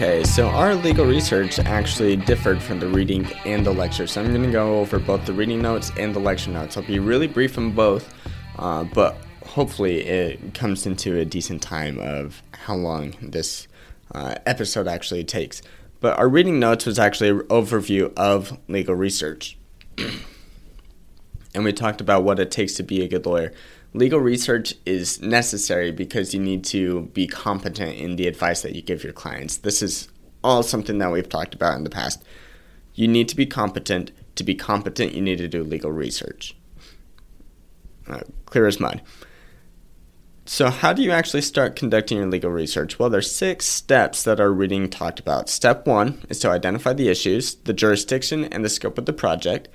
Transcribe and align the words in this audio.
Okay, 0.00 0.24
so 0.24 0.48
our 0.48 0.74
legal 0.76 1.04
research 1.04 1.58
actually 1.58 2.16
differed 2.16 2.62
from 2.62 2.80
the 2.80 2.88
reading 2.88 3.30
and 3.44 3.66
the 3.66 3.70
lecture. 3.70 4.06
So 4.06 4.22
I'm 4.22 4.28
going 4.28 4.44
to 4.44 4.50
go 4.50 4.80
over 4.80 4.98
both 4.98 5.26
the 5.26 5.34
reading 5.34 5.60
notes 5.60 5.92
and 5.98 6.14
the 6.14 6.18
lecture 6.18 6.50
notes. 6.50 6.78
I'll 6.78 6.82
be 6.84 6.98
really 6.98 7.26
brief 7.26 7.58
on 7.58 7.72
both, 7.72 8.10
uh, 8.58 8.84
but 8.84 9.18
hopefully 9.44 10.00
it 10.00 10.54
comes 10.54 10.86
into 10.86 11.18
a 11.18 11.26
decent 11.26 11.60
time 11.60 11.98
of 11.98 12.42
how 12.52 12.76
long 12.76 13.14
this 13.20 13.68
uh, 14.14 14.36
episode 14.46 14.88
actually 14.88 15.22
takes. 15.22 15.60
But 16.00 16.18
our 16.18 16.30
reading 16.30 16.58
notes 16.58 16.86
was 16.86 16.98
actually 16.98 17.28
an 17.28 17.40
overview 17.48 18.10
of 18.16 18.58
legal 18.68 18.94
research. 18.94 19.58
and 21.54 21.62
we 21.62 21.74
talked 21.74 22.00
about 22.00 22.24
what 22.24 22.38
it 22.38 22.50
takes 22.50 22.72
to 22.76 22.82
be 22.82 23.02
a 23.02 23.06
good 23.06 23.26
lawyer. 23.26 23.52
Legal 23.92 24.20
research 24.20 24.74
is 24.86 25.20
necessary 25.20 25.90
because 25.90 26.32
you 26.32 26.40
need 26.40 26.64
to 26.64 27.02
be 27.12 27.26
competent 27.26 27.96
in 27.96 28.16
the 28.16 28.28
advice 28.28 28.62
that 28.62 28.74
you 28.74 28.82
give 28.82 29.02
your 29.02 29.12
clients. 29.12 29.56
This 29.58 29.82
is 29.82 30.08
all 30.44 30.62
something 30.62 30.98
that 30.98 31.10
we've 31.10 31.28
talked 31.28 31.54
about 31.54 31.76
in 31.76 31.84
the 31.84 31.90
past. 31.90 32.24
You 32.94 33.08
need 33.08 33.28
to 33.28 33.36
be 33.36 33.46
competent. 33.46 34.12
To 34.36 34.44
be 34.44 34.54
competent, 34.54 35.12
you 35.12 35.20
need 35.20 35.38
to 35.38 35.48
do 35.48 35.64
legal 35.64 35.90
research. 35.90 36.56
Uh, 38.08 38.20
clear 38.46 38.66
as 38.66 38.80
mud. 38.80 39.02
So, 40.46 40.70
how 40.70 40.92
do 40.92 41.02
you 41.02 41.10
actually 41.10 41.42
start 41.42 41.76
conducting 41.76 42.18
your 42.18 42.26
legal 42.26 42.50
research? 42.50 42.98
Well, 42.98 43.10
there's 43.10 43.30
six 43.30 43.66
steps 43.66 44.22
that 44.24 44.40
our 44.40 44.50
reading 44.50 44.88
talked 44.88 45.20
about. 45.20 45.48
Step 45.48 45.86
one 45.86 46.24
is 46.28 46.38
to 46.40 46.50
identify 46.50 46.92
the 46.92 47.08
issues, 47.08 47.56
the 47.56 47.72
jurisdiction, 47.72 48.44
and 48.44 48.64
the 48.64 48.68
scope 48.68 48.98
of 48.98 49.06
the 49.06 49.12
project. 49.12 49.68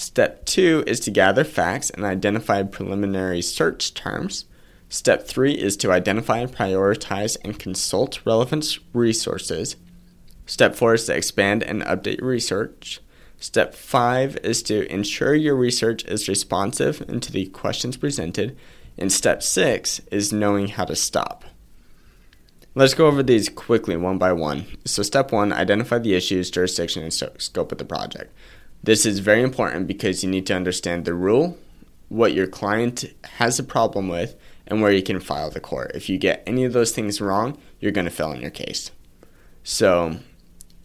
Step 0.00 0.46
two 0.46 0.82
is 0.86 0.98
to 0.98 1.10
gather 1.10 1.44
facts 1.44 1.90
and 1.90 2.06
identify 2.06 2.62
preliminary 2.62 3.42
search 3.42 3.92
terms. 3.92 4.46
Step 4.88 5.28
three 5.28 5.52
is 5.52 5.76
to 5.76 5.92
identify, 5.92 6.46
prioritize, 6.46 7.36
and 7.44 7.58
consult 7.58 8.24
relevant 8.24 8.78
resources. 8.94 9.76
Step 10.46 10.74
four 10.74 10.94
is 10.94 11.04
to 11.04 11.14
expand 11.14 11.62
and 11.62 11.82
update 11.82 12.22
research. 12.22 13.00
Step 13.38 13.74
five 13.74 14.38
is 14.38 14.62
to 14.62 14.90
ensure 14.90 15.34
your 15.34 15.54
research 15.54 16.02
is 16.06 16.28
responsive 16.28 17.02
and 17.02 17.22
to 17.22 17.30
the 17.30 17.44
questions 17.48 17.98
presented. 17.98 18.56
And 18.96 19.12
step 19.12 19.42
six 19.42 20.00
is 20.10 20.32
knowing 20.32 20.68
how 20.68 20.86
to 20.86 20.96
stop. 20.96 21.44
Let's 22.74 22.94
go 22.94 23.06
over 23.06 23.22
these 23.22 23.50
quickly 23.50 23.98
one 23.98 24.16
by 24.16 24.32
one. 24.32 24.64
So, 24.86 25.02
step 25.02 25.30
one 25.30 25.52
identify 25.52 25.98
the 25.98 26.14
issues, 26.14 26.50
jurisdiction, 26.50 27.02
and 27.02 27.12
scope 27.12 27.70
of 27.70 27.76
the 27.76 27.84
project. 27.84 28.32
This 28.82 29.04
is 29.04 29.18
very 29.18 29.42
important 29.42 29.86
because 29.86 30.24
you 30.24 30.30
need 30.30 30.46
to 30.46 30.56
understand 30.56 31.04
the 31.04 31.14
rule, 31.14 31.58
what 32.08 32.32
your 32.32 32.46
client 32.46 33.04
has 33.24 33.58
a 33.58 33.64
problem 33.64 34.08
with, 34.08 34.36
and 34.66 34.80
where 34.80 34.92
you 34.92 35.02
can 35.02 35.20
file 35.20 35.50
the 35.50 35.60
court. 35.60 35.92
If 35.94 36.08
you 36.08 36.16
get 36.16 36.42
any 36.46 36.64
of 36.64 36.72
those 36.72 36.92
things 36.92 37.20
wrong, 37.20 37.58
you're 37.78 37.92
going 37.92 38.06
to 38.06 38.10
fail 38.10 38.32
in 38.32 38.40
your 38.40 38.50
case. 38.50 38.90
So, 39.62 40.20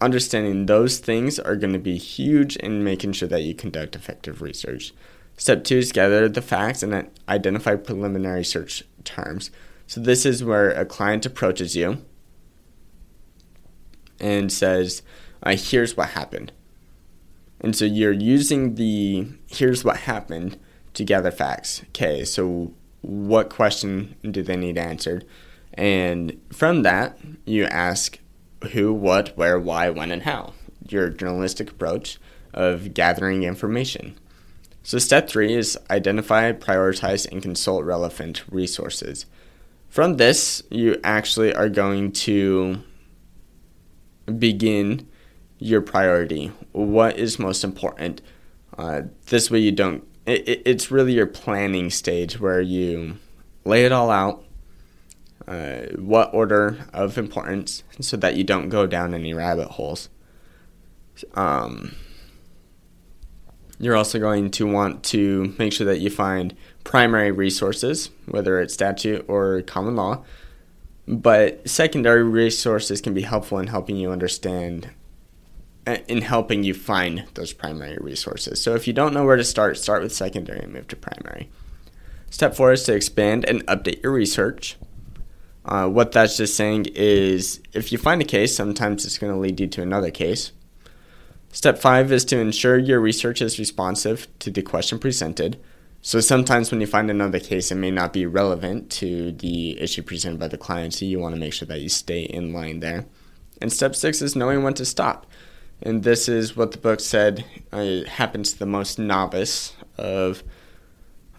understanding 0.01 0.65
those 0.65 0.97
things 0.97 1.39
are 1.39 1.55
going 1.55 1.71
to 1.73 1.79
be 1.79 1.97
huge 1.97 2.57
in 2.57 2.83
making 2.83 3.13
sure 3.13 3.29
that 3.29 3.43
you 3.43 3.55
conduct 3.55 3.95
effective 3.95 4.41
research. 4.41 4.93
Step 5.37 5.63
two 5.63 5.77
is 5.77 5.91
gather 5.91 6.27
the 6.27 6.41
facts 6.41 6.83
and 6.83 7.09
identify 7.29 7.75
preliminary 7.75 8.43
search 8.43 8.83
terms. 9.03 9.51
So, 9.87 10.01
this 10.01 10.25
is 10.25 10.43
where 10.43 10.71
a 10.71 10.85
client 10.85 11.25
approaches 11.25 11.75
you 11.75 12.03
and 14.19 14.51
says, 14.51 15.01
uh, 15.43 15.55
Here's 15.55 15.95
what 15.95 16.09
happened. 16.09 16.51
And 17.65 17.75
so 17.75 17.83
you're 17.83 18.11
using 18.11 18.75
the 18.75 19.25
here's 19.47 19.83
what 19.83 19.97
happened 20.01 20.59
to 20.93 21.03
gather 21.03 21.31
facts. 21.31 21.81
Okay, 21.87 22.23
so 22.23 22.73
what 23.01 23.49
question 23.49 24.13
do 24.21 24.43
they 24.43 24.55
need 24.55 24.77
answered? 24.77 25.25
And 25.73 26.39
from 26.53 26.83
that, 26.83 27.17
you 27.43 27.65
ask 27.65 28.19
who, 28.71 28.93
what, 28.93 29.35
where, 29.35 29.57
why, 29.57 29.89
when, 29.89 30.11
and 30.11 30.21
how. 30.21 30.53
Your 30.87 31.09
journalistic 31.09 31.71
approach 31.71 32.19
of 32.53 32.93
gathering 32.93 33.41
information. 33.41 34.15
So, 34.83 34.99
step 34.99 35.27
three 35.27 35.55
is 35.55 35.75
identify, 35.89 36.51
prioritize, 36.51 37.27
and 37.31 37.41
consult 37.41 37.83
relevant 37.83 38.43
resources. 38.47 39.25
From 39.89 40.17
this, 40.17 40.61
you 40.69 40.99
actually 41.03 41.51
are 41.55 41.69
going 41.69 42.11
to 42.11 42.83
begin 44.37 45.07
your 45.65 45.81
priority. 45.81 46.51
What 46.71 47.17
is 47.17 47.39
most 47.39 47.63
important? 47.63 48.21
Uh, 48.77 49.03
this 49.27 49.49
way, 49.49 49.59
you 49.59 49.71
don't. 49.71 50.05
It, 50.25 50.61
it's 50.65 50.91
really 50.91 51.13
your 51.13 51.27
planning 51.27 51.89
stage 51.89 52.39
where 52.39 52.61
you 52.61 53.17
lay 53.63 53.85
it 53.85 53.91
all 53.91 54.09
out. 54.09 54.43
Uh, 55.47 55.83
what 55.97 56.33
order 56.33 56.87
of 56.91 57.17
importance, 57.17 57.83
so 57.99 58.17
that 58.17 58.35
you 58.35 58.43
don't 58.43 58.69
go 58.69 58.87
down 58.87 59.13
any 59.13 59.33
rabbit 59.33 59.67
holes. 59.67 60.09
Um, 61.35 61.95
you're 63.77 63.95
also 63.95 64.17
going 64.17 64.49
to 64.51 64.65
want 64.65 65.03
to 65.03 65.53
make 65.59 65.71
sure 65.71 65.85
that 65.85 65.99
you 65.99 66.09
find 66.09 66.55
primary 66.83 67.29
resources, 67.31 68.09
whether 68.25 68.59
it's 68.59 68.73
statute 68.73 69.23
or 69.27 69.61
common 69.61 69.95
law. 69.95 70.23
But 71.07 71.69
secondary 71.69 72.23
resources 72.23 72.99
can 72.99 73.13
be 73.13 73.21
helpful 73.21 73.59
in 73.59 73.67
helping 73.67 73.97
you 73.97 74.11
understand 74.11 74.89
in 75.85 76.21
helping 76.21 76.63
you 76.63 76.73
find 76.73 77.25
those 77.35 77.53
primary 77.53 77.97
resources. 78.01 78.61
So 78.61 78.75
if 78.75 78.87
you 78.87 78.93
don't 78.93 79.13
know 79.13 79.25
where 79.25 79.35
to 79.35 79.43
start, 79.43 79.77
start 79.77 80.01
with 80.01 80.13
secondary 80.13 80.59
and 80.59 80.73
move 80.73 80.87
to 80.89 80.95
primary. 80.95 81.49
Step 82.29 82.55
four 82.55 82.71
is 82.71 82.83
to 82.83 82.93
expand 82.93 83.45
and 83.45 83.65
update 83.67 84.01
your 84.03 84.11
research. 84.11 84.77
Uh, 85.63 85.87
what 85.87 86.11
that's 86.11 86.37
just 86.37 86.55
saying 86.55 86.85
is 86.93 87.61
if 87.73 87.91
you 87.91 87.97
find 87.97 88.21
a 88.21 88.25
case, 88.25 88.55
sometimes 88.55 89.05
it's 89.05 89.17
going 89.17 89.33
to 89.33 89.39
lead 89.39 89.59
you 89.59 89.67
to 89.67 89.81
another 89.81 90.11
case. 90.11 90.51
Step 91.51 91.77
five 91.79 92.11
is 92.11 92.25
to 92.25 92.37
ensure 92.37 92.77
your 92.77 92.99
research 92.99 93.41
is 93.41 93.57
responsive 93.57 94.27
to 94.39 94.51
the 94.51 94.61
question 94.61 94.99
presented. 94.99 95.59
So 96.01 96.19
sometimes 96.19 96.69
when 96.69 96.81
you 96.81 96.87
find 96.87 97.09
another 97.09 97.39
case, 97.39 97.71
it 97.71 97.75
may 97.75 97.89
not 97.89 98.13
be 98.13 98.25
relevant 98.25 98.91
to 98.91 99.31
the 99.31 99.79
issue 99.79 100.03
presented 100.03 100.39
by 100.39 100.49
the 100.49 100.57
client, 100.57 100.93
so 100.93 101.05
you 101.05 101.19
want 101.19 101.33
to 101.33 101.39
make 101.39 101.53
sure 101.53 101.67
that 101.67 101.81
you 101.81 101.89
stay 101.89 102.23
in 102.23 102.53
line 102.53 102.79
there. 102.79 103.05
And 103.61 103.71
step 103.73 103.95
six 103.95 104.21
is 104.21 104.35
knowing 104.35 104.61
when 104.61 104.75
to 104.75 104.85
stop. 104.85 105.25
And 105.81 106.03
this 106.03 106.27
is 106.27 106.55
what 106.55 106.71
the 106.71 106.77
book 106.77 106.99
said 106.99 107.45
uh, 107.71 108.03
happens 108.07 108.53
to 108.53 108.59
the 108.59 108.65
most 108.65 108.97
novice 108.97 109.73
of 109.97 110.43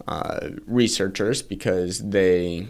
uh, 0.07 0.49
researchers 0.65 1.41
because 1.41 1.99
they 1.99 2.67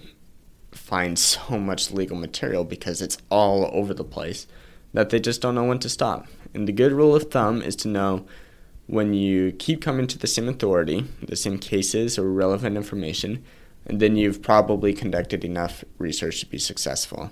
find 0.71 1.19
so 1.19 1.59
much 1.59 1.91
legal 1.91 2.17
material 2.17 2.63
because 2.63 3.01
it's 3.01 3.17
all 3.29 3.69
over 3.73 3.93
the 3.93 4.03
place 4.03 4.47
that 4.93 5.09
they 5.09 5.19
just 5.19 5.41
don't 5.41 5.55
know 5.55 5.65
when 5.65 5.79
to 5.79 5.89
stop. 5.89 6.27
And 6.53 6.67
the 6.67 6.71
good 6.71 6.93
rule 6.93 7.15
of 7.15 7.29
thumb 7.29 7.61
is 7.61 7.75
to 7.77 7.87
know 7.87 8.25
when 8.87 9.13
you 9.13 9.51
keep 9.51 9.81
coming 9.81 10.07
to 10.07 10.17
the 10.17 10.27
same 10.27 10.47
authority, 10.47 11.05
the 11.21 11.35
same 11.35 11.59
cases 11.59 12.17
or 12.17 12.31
relevant 12.31 12.77
information, 12.77 13.43
then 13.85 14.15
you've 14.15 14.41
probably 14.41 14.93
conducted 14.93 15.43
enough 15.43 15.83
research 15.97 16.39
to 16.39 16.45
be 16.45 16.57
successful. 16.57 17.31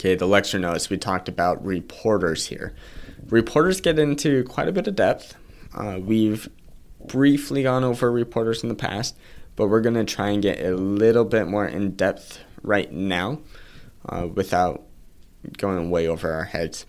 Okay, 0.00 0.14
the 0.14 0.26
lecture 0.26 0.58
notes, 0.58 0.88
we 0.88 0.96
talked 0.96 1.28
about 1.28 1.62
reporters 1.62 2.46
here. 2.46 2.72
Reporters 3.28 3.82
get 3.82 3.98
into 3.98 4.44
quite 4.44 4.66
a 4.66 4.72
bit 4.72 4.86
of 4.86 4.96
depth. 4.96 5.36
Uh, 5.74 5.98
we've 6.02 6.48
briefly 7.04 7.64
gone 7.64 7.84
over 7.84 8.10
reporters 8.10 8.62
in 8.62 8.70
the 8.70 8.74
past, 8.74 9.14
but 9.56 9.66
we're 9.66 9.82
going 9.82 9.96
to 9.96 10.04
try 10.04 10.30
and 10.30 10.42
get 10.42 10.58
a 10.64 10.74
little 10.74 11.26
bit 11.26 11.48
more 11.48 11.66
in 11.66 11.96
depth 11.96 12.40
right 12.62 12.90
now 12.90 13.42
uh, 14.08 14.26
without 14.26 14.84
going 15.58 15.90
way 15.90 16.08
over 16.08 16.32
our 16.32 16.44
heads. 16.44 16.86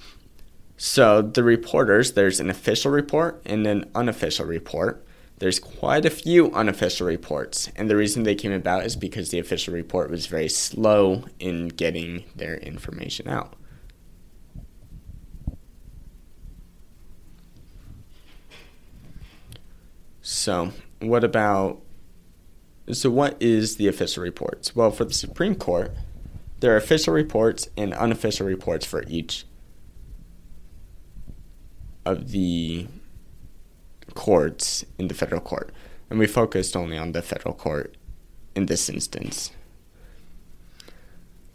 So, 0.78 1.22
the 1.22 1.44
reporters, 1.44 2.14
there's 2.14 2.40
an 2.40 2.50
official 2.50 2.92
report 2.92 3.42
and 3.46 3.68
an 3.68 3.92
unofficial 3.94 4.46
report 4.46 5.06
there's 5.42 5.58
quite 5.58 6.06
a 6.06 6.12
few 6.12 6.52
unofficial 6.54 7.08
reports, 7.08 7.68
and 7.76 7.90
the 7.90 7.96
reason 7.96 8.22
they 8.22 8.36
came 8.36 8.52
about 8.52 8.86
is 8.86 8.96
because 8.96 9.32
the 9.32 9.40
official 9.40 9.74
report 9.74 10.12
was 10.12 10.28
very 10.28 10.48
slow 10.48 11.24
in 11.40 11.70
getting 11.70 12.24
their 12.36 12.58
information 12.58 13.28
out. 13.28 13.56
So, 20.22 20.74
what 21.00 21.24
about 21.24 21.82
so 22.92 23.10
what 23.10 23.36
is 23.42 23.78
the 23.78 23.88
official 23.88 24.22
reports? 24.22 24.76
Well, 24.76 24.92
for 24.92 25.06
the 25.06 25.14
Supreme 25.16 25.56
Court, 25.56 25.92
there 26.60 26.72
are 26.72 26.78
official 26.78 27.16
reports 27.16 27.68
and 27.76 27.96
unofficial 27.96 28.46
reports 28.46 28.86
for 28.86 29.04
each 29.08 29.46
of 32.06 32.30
the 32.30 32.86
courts 34.22 34.86
in 35.00 35.08
the 35.08 35.16
federal 35.16 35.42
court. 35.42 35.72
And 36.08 36.20
we 36.20 36.28
focused 36.28 36.78
only 36.78 36.96
on 36.96 37.12
the 37.14 37.24
federal 37.24 37.56
court 37.56 37.98
in 38.56 38.68
this 38.68 38.88
instance. 38.88 39.52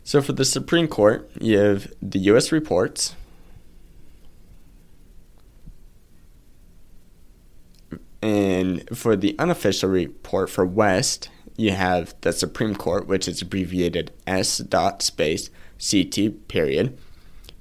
So 0.02 0.20
for 0.20 0.32
the 0.32 0.44
Supreme 0.44 0.88
Court, 0.88 1.30
you 1.40 1.58
have 1.58 1.92
the 2.02 2.18
U.S. 2.30 2.50
reports. 2.50 3.14
And 8.20 8.88
for 8.98 9.14
the 9.14 9.36
unofficial 9.38 9.88
report 9.88 10.50
for 10.50 10.66
West, 10.66 11.30
you 11.56 11.70
have 11.70 12.16
the 12.22 12.32
Supreme 12.32 12.74
Court, 12.74 13.06
which 13.06 13.28
is 13.28 13.42
abbreviated 13.42 14.10
S 14.26 14.58
dot 14.58 15.02
space 15.02 15.50
CT 15.78 16.48
period. 16.48 16.98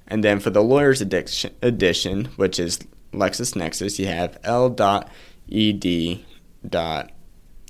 And 0.08 0.24
then 0.24 0.40
for 0.40 0.50
the 0.50 0.64
lawyer's 0.64 1.02
edition, 1.02 2.26
which 2.38 2.60
is 2.60 2.80
LexisNexis, 3.16 4.00
you 4.00 4.08
have 4.08 4.38
L.ed. 4.44 5.86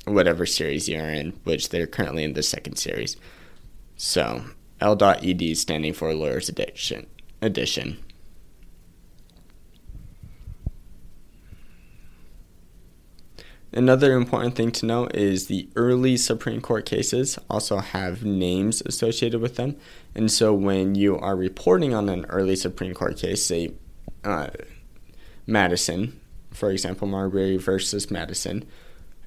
whatever 0.05 0.45
series 0.45 0.89
you're 0.89 1.09
in, 1.09 1.31
which 1.43 1.69
they're 1.69 1.87
currently 1.87 2.23
in 2.23 2.33
the 2.33 2.43
second 2.43 2.77
series. 2.77 3.17
So 3.97 4.43
L.ed 4.81 5.57
standing 5.57 5.93
for 5.93 6.13
lawyer's 6.13 6.49
edition. 6.49 7.07
edition. 7.41 7.97
Another 13.75 14.13
important 14.13 14.55
thing 14.55 14.71
to 14.71 14.85
note 14.85 15.13
is 15.13 15.47
the 15.47 15.67
early 15.75 16.15
Supreme 16.15 16.61
Court 16.61 16.85
cases 16.85 17.37
also 17.49 17.79
have 17.79 18.23
names 18.23 18.81
associated 18.85 19.41
with 19.41 19.57
them. 19.57 19.75
And 20.15 20.31
so 20.31 20.53
when 20.53 20.95
you 20.95 21.17
are 21.17 21.35
reporting 21.35 21.93
on 21.93 22.07
an 22.07 22.25
early 22.29 22.55
Supreme 22.55 22.93
Court 22.93 23.17
case, 23.17 23.45
say 23.45 23.73
uh, 24.23 24.47
Madison, 25.47 26.19
for 26.51 26.71
example, 26.71 27.07
Marbury 27.07 27.57
versus 27.57 28.09
Madison, 28.09 28.65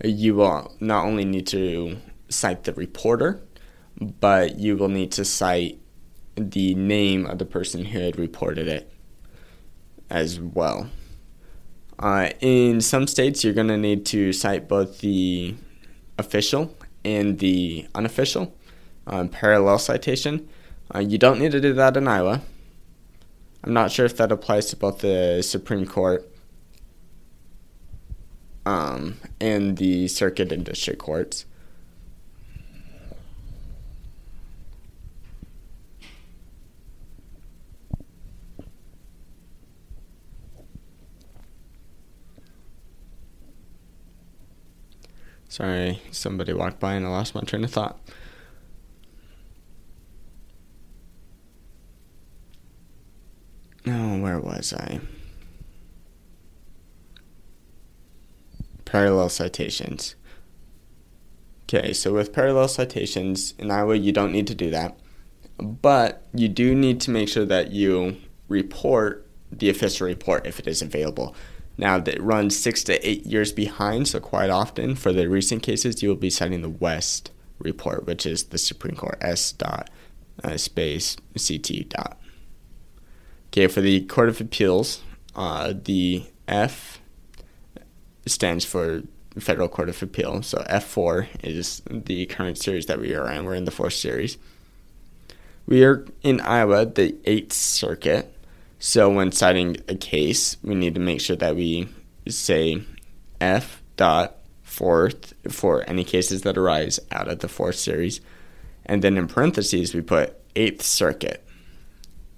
you 0.02 0.36
will 0.36 0.74
not 0.80 1.04
only 1.04 1.24
need 1.24 1.46
to 1.48 1.98
cite 2.28 2.64
the 2.64 2.72
reporter, 2.72 3.40
but 4.00 4.58
you 4.58 4.76
will 4.76 4.88
need 4.88 5.12
to 5.12 5.24
cite 5.24 5.78
the 6.36 6.74
name 6.74 7.26
of 7.26 7.38
the 7.38 7.44
person 7.44 7.86
who 7.86 7.98
had 7.98 8.18
reported 8.18 8.68
it 8.68 8.92
as 10.08 10.40
well. 10.40 10.88
Uh, 11.98 12.30
in 12.40 12.80
some 12.80 13.06
states, 13.06 13.42
you're 13.42 13.54
going 13.54 13.68
to 13.68 13.76
need 13.76 14.06
to 14.06 14.32
cite 14.32 14.68
both 14.68 15.00
the 15.00 15.54
official 16.16 16.76
and 17.04 17.38
the 17.40 17.88
unofficial 17.94 18.54
um, 19.06 19.28
parallel 19.28 19.78
citation. 19.78 20.48
Uh, 20.94 21.00
you 21.00 21.18
don't 21.18 21.40
need 21.40 21.52
to 21.52 21.60
do 21.60 21.72
that 21.72 21.96
in 21.96 22.06
Iowa. 22.06 22.42
I'm 23.68 23.74
not 23.74 23.92
sure 23.92 24.06
if 24.06 24.16
that 24.16 24.32
applies 24.32 24.64
to 24.70 24.76
both 24.76 25.00
the 25.00 25.42
Supreme 25.42 25.84
Court 25.84 26.26
um, 28.64 29.18
and 29.42 29.76
the 29.76 30.08
circuit 30.08 30.50
and 30.52 30.64
district 30.64 31.00
courts. 31.00 31.44
Sorry, 45.50 46.00
somebody 46.10 46.54
walked 46.54 46.80
by 46.80 46.94
and 46.94 47.04
I 47.04 47.10
lost 47.10 47.34
my 47.34 47.42
train 47.42 47.64
of 47.64 47.70
thought. 47.70 48.00
Oh, 53.90 54.18
where 54.20 54.38
was 54.58 54.74
I? 54.74 55.00
Parallel 58.84 59.28
citations. 59.28 60.16
Okay, 61.64 61.92
so 61.92 62.12
with 62.12 62.32
parallel 62.32 62.68
citations 62.68 63.54
in 63.58 63.70
Iowa, 63.70 63.94
you 63.96 64.12
don't 64.12 64.32
need 64.32 64.46
to 64.46 64.54
do 64.54 64.70
that. 64.70 64.98
But 65.58 66.26
you 66.34 66.48
do 66.48 66.74
need 66.74 67.00
to 67.02 67.10
make 67.10 67.28
sure 67.28 67.44
that 67.44 67.72
you 67.72 68.16
report 68.48 69.26
the 69.50 69.68
official 69.68 70.06
report 70.06 70.46
if 70.46 70.58
it 70.58 70.66
is 70.66 70.82
available. 70.82 71.34
Now, 71.76 71.98
that 71.98 72.20
runs 72.20 72.58
six 72.58 72.82
to 72.84 73.08
eight 73.08 73.24
years 73.26 73.52
behind, 73.52 74.08
so 74.08 74.18
quite 74.18 74.50
often 74.50 74.96
for 74.96 75.12
the 75.12 75.28
recent 75.28 75.62
cases, 75.62 76.02
you 76.02 76.08
will 76.08 76.16
be 76.16 76.30
citing 76.30 76.62
the 76.62 76.68
West 76.68 77.30
report, 77.58 78.06
which 78.06 78.26
is 78.26 78.44
the 78.44 78.58
Supreme 78.58 78.96
Court 78.96 79.18
S 79.20 79.52
dot 79.52 79.90
uh, 80.42 80.56
space 80.56 81.16
CT 81.36 81.88
dot. 81.88 82.17
Okay, 83.58 83.66
for 83.66 83.80
the 83.80 84.02
Court 84.02 84.28
of 84.28 84.40
Appeals, 84.40 85.02
uh, 85.34 85.72
the 85.74 86.22
F 86.46 87.00
stands 88.24 88.64
for 88.64 89.02
Federal 89.36 89.66
Court 89.66 89.88
of 89.88 90.00
Appeal. 90.00 90.42
So 90.42 90.58
F4 90.70 91.26
is 91.42 91.82
the 91.90 92.26
current 92.26 92.56
series 92.56 92.86
that 92.86 93.00
we 93.00 93.16
are 93.16 93.28
in. 93.28 93.44
We're 93.44 93.56
in 93.56 93.64
the 93.64 93.72
fourth 93.72 93.94
series. 93.94 94.38
We 95.66 95.82
are 95.82 96.06
in 96.22 96.40
Iowa, 96.40 96.86
the 96.86 97.16
Eighth 97.24 97.52
Circuit. 97.52 98.32
So 98.78 99.10
when 99.10 99.32
citing 99.32 99.78
a 99.88 99.96
case, 99.96 100.56
we 100.62 100.76
need 100.76 100.94
to 100.94 101.00
make 101.00 101.20
sure 101.20 101.34
that 101.34 101.56
we 101.56 101.88
say 102.28 102.84
F 103.40 103.82
dot 103.96 104.36
fourth 104.62 105.34
for 105.50 105.82
any 105.90 106.04
cases 106.04 106.42
that 106.42 106.56
arise 106.56 107.00
out 107.10 107.26
of 107.26 107.40
the 107.40 107.48
fourth 107.48 107.74
series. 107.74 108.20
And 108.86 109.02
then 109.02 109.16
in 109.16 109.26
parentheses, 109.26 109.96
we 109.96 110.00
put 110.00 110.40
Eighth 110.54 110.82
Circuit. 110.82 111.44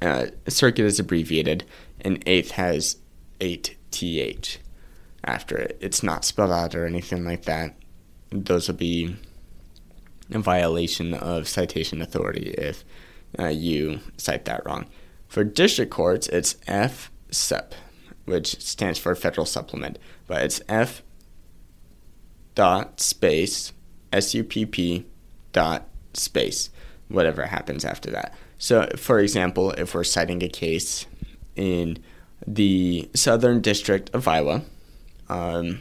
Uh, 0.02 0.26
circuit 0.48 0.84
is 0.84 0.98
abbreviated, 0.98 1.64
and 2.00 2.22
eighth 2.26 2.52
has 2.52 2.96
8th 3.40 4.58
after 5.24 5.56
it. 5.56 5.76
It's 5.80 6.02
not 6.02 6.24
spelled 6.24 6.52
out 6.52 6.74
or 6.74 6.86
anything 6.86 7.24
like 7.24 7.44
that. 7.44 7.76
Those 8.30 8.68
will 8.68 8.76
be 8.76 9.16
a 10.32 10.38
violation 10.38 11.12
of 11.12 11.48
citation 11.48 12.00
authority 12.00 12.54
if 12.56 12.84
uh, 13.38 13.48
you 13.48 14.00
cite 14.16 14.44
that 14.46 14.64
wrong. 14.64 14.86
For 15.28 15.44
district 15.44 15.90
courts, 15.90 16.28
it's 16.28 16.54
FSUP, 16.66 17.72
which 18.24 18.60
stands 18.60 18.98
for 18.98 19.14
Federal 19.14 19.46
Supplement, 19.46 19.98
but 20.26 20.42
it's 20.42 20.60
F 20.68 21.02
dot 22.54 23.00
space 23.00 23.72
SUPP 24.12 25.04
dot 25.52 25.88
space, 26.14 26.70
whatever 27.08 27.46
happens 27.46 27.84
after 27.84 28.10
that. 28.10 28.34
So, 28.60 28.86
for 28.94 29.18
example, 29.18 29.70
if 29.72 29.94
we're 29.94 30.04
citing 30.04 30.42
a 30.42 30.48
case 30.48 31.06
in 31.56 31.96
the 32.46 33.08
Southern 33.14 33.62
District 33.62 34.10
of 34.14 34.28
Iowa, 34.28 34.60
um, 35.30 35.80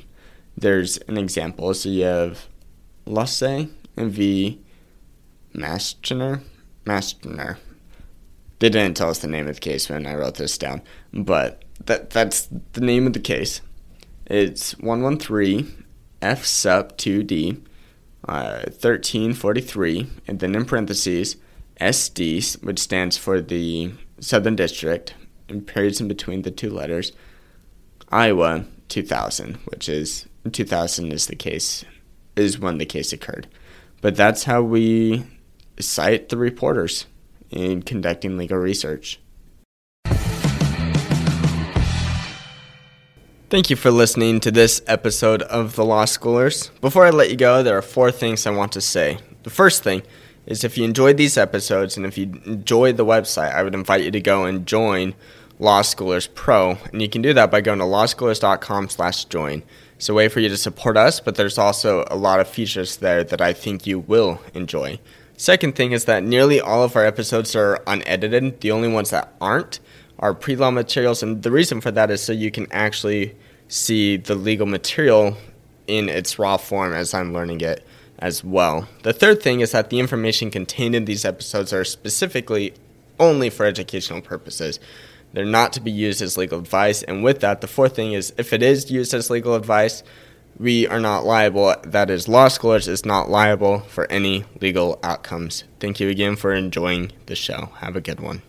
there's 0.56 0.98
an 1.00 1.18
example. 1.18 1.74
So 1.74 1.90
you 1.90 2.06
have 2.06 2.48
Lasse 3.06 3.68
v. 3.98 4.62
Mastner. 5.54 6.42
Mastner. 6.86 7.58
They 8.60 8.70
didn't 8.70 8.96
tell 8.96 9.10
us 9.10 9.20
the 9.20 9.28
name 9.28 9.50
of 9.50 9.56
the 9.56 9.62
case 9.62 9.90
when 9.90 10.08
I 10.08 10.16
wrote 10.16 10.36
this 10.36 10.58
down, 10.58 10.82
but 11.14 11.66
that 11.84 12.12
that's 12.12 12.48
the 12.72 12.82
name 12.82 13.08
of 13.08 13.12
the 13.12 13.20
case. 13.20 13.60
It's 14.26 14.78
113 14.80 15.86
F 16.22 16.46
Supp 16.46 16.96
2D 16.96 17.62
uh, 18.26 18.64
1343, 18.70 20.08
and 20.30 20.40
then 20.40 20.56
in 20.56 20.64
parentheses 20.64 21.36
SD, 21.80 22.62
which 22.64 22.80
stands 22.80 23.18
for 23.18 23.42
the 23.42 23.92
Southern 24.20 24.56
District, 24.56 25.14
and 25.48 25.66
periods 25.66 26.02
in 26.02 26.08
between 26.08 26.44
the 26.44 26.52
two 26.52 26.70
letters, 26.70 27.12
Iowa 28.10 28.66
2000, 28.90 29.56
which 29.66 29.88
is 29.88 30.28
2000 30.52 31.12
is 31.12 31.28
the 31.28 31.36
case, 31.36 31.86
is 32.36 32.60
when 32.60 32.78
the 32.78 32.86
case 32.86 33.14
occurred. 33.14 33.48
But 34.02 34.16
that's 34.16 34.44
how 34.44 34.62
we 34.62 35.26
cite 35.80 36.30
the 36.30 36.38
reporters 36.38 37.06
in 37.50 37.82
conducting 37.82 38.38
legal 38.38 38.58
research. 38.58 39.20
Thank 43.50 43.72
you 43.72 43.76
for 43.76 43.90
listening 43.90 44.42
to 44.42 44.52
this 44.52 44.82
episode 44.86 45.42
of 45.42 45.76
The 45.76 45.84
Law 45.84 46.06
Schoolers. 46.06 46.70
Before 46.82 47.08
I 47.08 47.10
let 47.10 47.32
you 47.32 47.36
go, 47.36 47.64
there 47.64 47.76
are 47.76 47.82
four 47.82 48.12
things 48.12 48.46
I 48.46 48.52
want 48.52 48.74
to 48.74 48.82
say. 48.82 49.18
The 49.42 49.50
first 49.50 49.82
thing 49.82 50.04
is 50.50 50.64
if 50.64 50.78
you 50.78 50.84
enjoyed 50.84 51.16
these 51.16 51.38
episodes 51.38 51.96
and 51.96 52.06
if 52.06 52.18
you 52.18 52.42
enjoyed 52.46 52.98
the 52.98 53.06
website, 53.06 53.54
I 53.54 53.64
would 53.64 53.76
invite 53.76 54.04
you 54.04 54.12
to 54.12 54.20
go 54.20 54.46
and 54.46 54.66
join 54.66 55.14
Law 55.60 55.82
Schoolers 55.84 56.28
Pro, 56.34 56.78
and 56.92 57.02
you 57.02 57.08
can 57.08 57.22
do 57.22 57.34
that 57.34 57.52
by 57.52 57.62
going 57.62 57.80
to 57.80 57.86
lawschoolers.com/join. 57.86 59.64
It's 59.96 60.10
a 60.10 60.14
way 60.14 60.28
for 60.28 60.40
you 60.40 60.50
to 60.50 60.58
support 60.58 60.98
us, 60.98 61.20
but 61.20 61.36
there's 61.36 61.58
also 61.58 62.06
a 62.10 62.16
lot 62.16 62.40
of 62.40 62.48
features 62.48 62.98
there 62.98 63.24
that 63.26 63.42
I 63.42 63.54
think 63.54 63.86
you 63.86 64.00
will 64.00 64.42
enjoy. 64.54 65.00
Second 65.38 65.76
thing 65.76 65.92
is 65.92 66.06
that 66.06 66.24
nearly 66.24 66.60
all 66.60 66.84
of 66.84 66.96
our 66.96 67.06
episodes 67.06 67.56
are 67.56 67.84
unedited. 67.86 68.62
The 68.62 68.72
only 68.72 68.88
ones 68.88 69.12
that 69.12 69.34
aren't 69.40 69.80
are 70.18 70.34
pre 70.34 70.56
law 70.56 70.72
materials, 70.72 71.22
and 71.22 71.44
the 71.44 71.52
reason 71.52 71.80
for 71.80 71.92
that 71.92 72.10
is 72.10 72.24
so 72.24 72.34
you 72.34 72.50
can 72.50 72.68
actually 72.72 73.36
see 73.68 74.18
the 74.18 74.36
legal 74.36 74.66
material 74.66 75.38
in 75.88 76.10
its 76.10 76.40
raw 76.40 76.58
form 76.58 76.94
as 76.94 77.14
I'm 77.14 77.34
learning 77.34 77.62
it 77.62 77.86
as 78.20 78.44
well. 78.44 78.88
The 79.04 79.14
third 79.14 79.42
thing 79.42 79.62
is 79.62 79.72
that 79.72 79.90
the 79.90 80.00
information 80.00 80.52
contained 80.52 80.96
in 80.96 81.06
these 81.06 81.26
episodes 81.26 81.74
are 81.74 81.84
specifically 81.84 82.74
only 83.20 83.50
for 83.50 83.66
educational 83.66 84.22
purposes. 84.22 84.80
They're 85.34 85.46
not 85.46 85.74
to 85.74 85.82
be 85.82 85.92
used 85.92 86.22
as 86.22 86.38
legal 86.38 86.60
advice. 86.60 87.04
And 87.04 87.24
with 87.24 87.40
that, 87.42 87.62
the 87.62 87.68
fourth 87.68 87.96
thing 87.96 88.14
is 88.14 88.34
if 88.38 88.54
it 88.54 88.64
is 88.64 88.92
used 88.92 89.14
as 89.14 89.30
legal 89.30 89.56
advice, 89.56 90.04
we 90.58 90.88
are 90.88 91.00
not 91.00 91.26
liable. 91.26 91.76
That 91.84 92.10
is, 92.10 92.28
law 92.28 92.48
schoolers 92.48 92.88
is 92.88 93.06
not 93.06 93.30
liable 93.30 93.80
for 93.82 94.12
any 94.12 94.46
legal 94.60 95.00
outcomes. 95.04 95.64
Thank 95.80 96.00
you 96.00 96.10
again 96.10 96.36
for 96.36 96.54
enjoying 96.54 97.12
the 97.28 97.36
show. 97.36 97.70
Have 97.78 97.96
a 97.96 98.02
good 98.02 98.20
one. 98.20 98.42